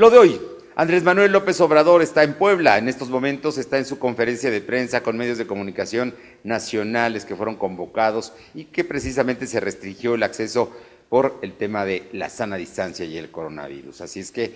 [0.00, 0.40] Lo de hoy,
[0.76, 4.62] Andrés Manuel López Obrador está en Puebla, en estos momentos está en su conferencia de
[4.62, 10.22] prensa con medios de comunicación nacionales que fueron convocados y que precisamente se restringió el
[10.22, 10.74] acceso
[11.10, 14.00] por el tema de la sana distancia y el coronavirus.
[14.00, 14.54] Así es que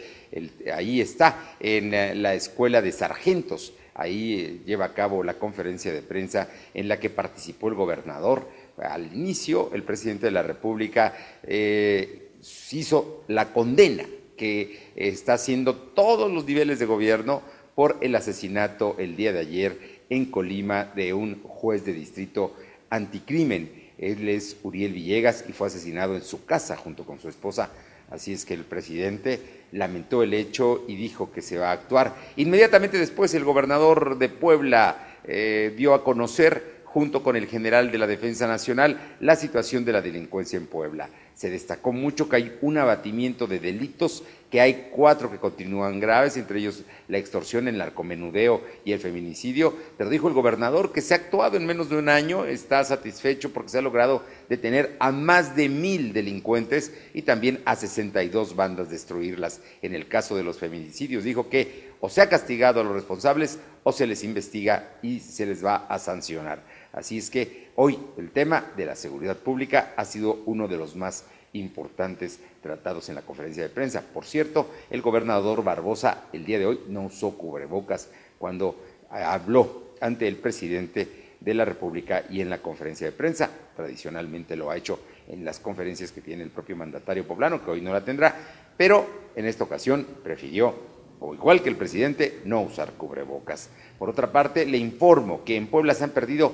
[0.75, 5.93] ahí está, en eh, la escuela de sargentos, ahí eh, lleva a cabo la conferencia
[5.93, 8.49] de prensa en la que participó el gobernador.
[8.79, 12.31] Al inicio, el presidente de la República eh,
[12.71, 14.05] hizo la condena
[14.37, 17.43] que está haciendo todos los niveles de gobierno
[17.75, 22.55] por el asesinato el día de ayer en Colima de un juez de distrito
[22.91, 23.85] anticrimen.
[23.99, 27.71] Él es Uriel Villegas y fue asesinado en su casa junto con su esposa.
[28.11, 29.41] Así es que el presidente
[29.73, 32.15] lamentó el hecho y dijo que se va a actuar.
[32.37, 37.99] Inmediatamente después el gobernador de Puebla eh, dio a conocer junto con el general de
[37.99, 41.09] la Defensa Nacional, la situación de la delincuencia en Puebla.
[41.35, 46.37] Se destacó mucho que hay un abatimiento de delitos, que hay cuatro que continúan graves,
[46.37, 51.13] entre ellos la extorsión, el narcomenudeo y el feminicidio, pero dijo el gobernador que se
[51.13, 55.11] ha actuado en menos de un año, está satisfecho porque se ha logrado detener a
[55.11, 59.61] más de mil delincuentes y también a 62 bandas destruirlas.
[59.83, 63.59] En el caso de los feminicidios, dijo que o se ha castigado a los responsables
[63.83, 66.63] o se les investiga y se les va a sancionar.
[66.95, 70.95] Así es que hoy el tema de la seguridad pública ha sido uno de los
[70.95, 74.03] más importantes tratados en la conferencia de prensa.
[74.03, 78.09] Por cierto, el gobernador Barbosa el día de hoy no usó cubrebocas
[78.39, 78.77] cuando
[79.11, 83.51] habló ante el presidente de la República y en la conferencia de prensa.
[83.77, 87.81] Tradicionalmente lo ha hecho en las conferencias que tiene el propio mandatario poblano, que hoy
[87.81, 88.37] no la tendrá,
[88.77, 90.75] pero en esta ocasión prefirió,
[91.21, 93.71] o igual que el presidente, no usar cubrebocas.
[93.99, 96.53] Por otra parte, le informo que en Puebla se han perdido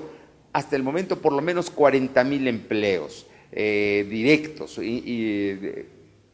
[0.53, 5.57] hasta el momento por lo menos 40 mil empleos eh, directos y,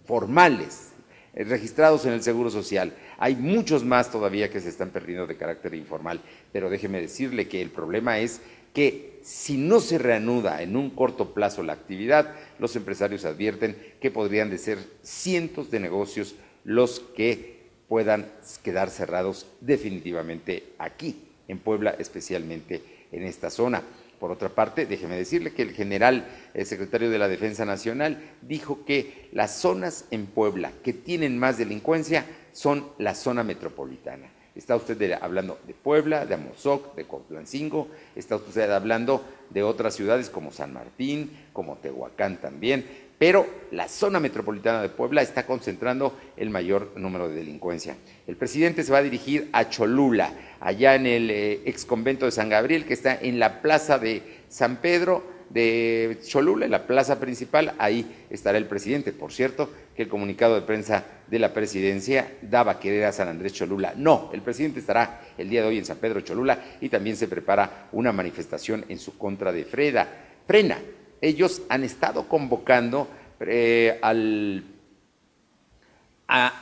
[0.06, 0.94] formales
[1.34, 2.94] eh, registrados en el Seguro Social.
[3.18, 7.62] Hay muchos más todavía que se están perdiendo de carácter informal, pero déjeme decirle que
[7.62, 8.42] el problema es
[8.74, 14.12] que si no se reanuda en un corto plazo la actividad, los empresarios advierten que
[14.12, 18.32] podrían de ser cientos de negocios los que puedan
[18.64, 22.82] quedar cerrados definitivamente aquí, en Puebla, especialmente
[23.12, 23.82] en esta zona.
[24.20, 28.84] Por otra parte, déjeme decirle que el general el secretario de la Defensa Nacional dijo
[28.86, 34.30] que las zonas en Puebla que tienen más delincuencia son la zona metropolitana.
[34.58, 40.32] Está usted hablando de Puebla, de Amozoc, de Coplancingo, está usted hablando de otras ciudades
[40.32, 42.84] como San Martín, como Tehuacán también,
[43.20, 47.98] pero la zona metropolitana de Puebla está concentrando el mayor número de delincuencia.
[48.26, 52.32] El presidente se va a dirigir a Cholula, allá en el eh, ex convento de
[52.32, 57.20] San Gabriel, que está en la plaza de San Pedro de Cholula, en la plaza
[57.20, 59.12] principal, ahí estará el presidente.
[59.14, 63.54] Por cierto, que el comunicado de prensa de la presidencia daba querer a San Andrés
[63.54, 63.94] Cholula.
[63.96, 67.28] No, el presidente estará el día de hoy en San Pedro Cholula y también se
[67.28, 70.08] prepara una manifestación en su contra de Freda.
[70.46, 70.80] Frena,
[71.22, 73.08] ellos han estado convocando
[73.40, 74.14] eh, a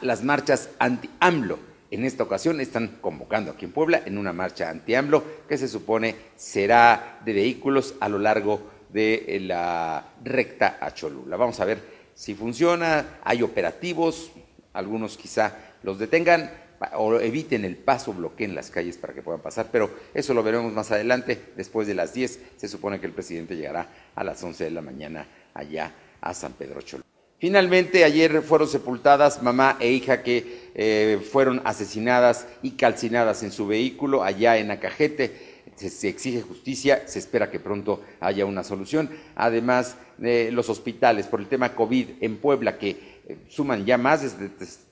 [0.02, 1.60] las marchas anti-AMLO.
[1.92, 6.16] En esta ocasión están convocando aquí en Puebla en una marcha anti-AMLO que se supone
[6.36, 11.36] será de vehículos a lo largo de eh, la recta a Cholula.
[11.36, 11.80] Vamos a ver
[12.14, 14.32] si funciona, hay operativos,
[14.72, 16.50] algunos quizá los detengan,
[16.94, 20.72] o eviten el paso, bloqueen las calles para que puedan pasar, pero eso lo veremos
[20.72, 24.64] más adelante, después de las 10, se supone que el presidente llegará a las 11
[24.64, 25.92] de la mañana allá
[26.22, 27.06] a San Pedro Cholula.
[27.38, 33.68] Finalmente, ayer fueron sepultadas mamá e hija que eh, fueron asesinadas y calcinadas en su
[33.68, 35.55] vehículo allá en Acajete.
[35.76, 39.10] Se, exige justicia, se espera que pronto haya una solución.
[39.36, 44.40] Además de los hospitales por el tema COVID en Puebla, que eh, suman ya más
[44.40, 44.50] de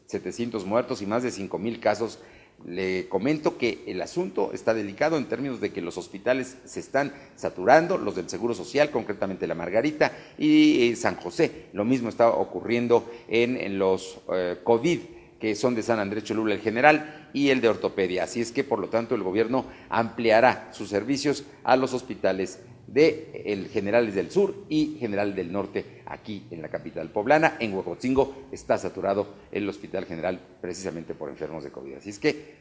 [0.07, 2.19] 700 muertos y más de 5 mil casos.
[2.65, 7.13] Le comento que el asunto está delicado en términos de que los hospitales se están
[7.35, 11.65] saturando, los del Seguro Social, concretamente la Margarita y eh, San José.
[11.73, 14.99] Lo mismo está ocurriendo en, los eh, COVID
[15.43, 18.23] que son de San Andrés Cholula el general y el de ortopedia.
[18.23, 23.43] Así es que, por lo tanto, el gobierno ampliará sus servicios a los hospitales de
[23.47, 27.57] el Generales del Sur y General del Norte aquí en la capital poblana.
[27.59, 31.95] En Huejotzingo está saturado el Hospital General precisamente por enfermos de COVID.
[31.95, 32.55] Así es que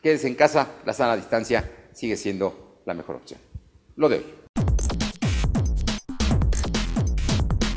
[0.00, 3.40] quédese en casa, la sana distancia sigue siendo la mejor opción.
[3.96, 4.47] Lo de hoy.